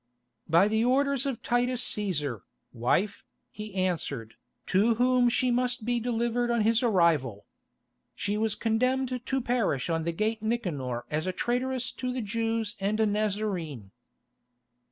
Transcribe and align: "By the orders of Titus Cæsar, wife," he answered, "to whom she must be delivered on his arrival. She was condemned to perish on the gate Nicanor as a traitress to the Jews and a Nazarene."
"By 0.49 0.67
the 0.67 0.83
orders 0.83 1.27
of 1.27 1.43
Titus 1.43 1.87
Cæsar, 1.87 2.41
wife," 2.73 3.23
he 3.51 3.75
answered, 3.75 4.33
"to 4.65 4.95
whom 4.95 5.29
she 5.29 5.51
must 5.51 5.85
be 5.85 5.99
delivered 5.99 6.49
on 6.49 6.61
his 6.61 6.81
arrival. 6.81 7.45
She 8.15 8.35
was 8.35 8.55
condemned 8.55 9.23
to 9.23 9.41
perish 9.41 9.91
on 9.91 10.03
the 10.03 10.11
gate 10.11 10.41
Nicanor 10.41 11.05
as 11.11 11.27
a 11.27 11.31
traitress 11.31 11.91
to 11.91 12.11
the 12.11 12.21
Jews 12.23 12.75
and 12.79 12.99
a 12.99 13.05
Nazarene." 13.05 13.91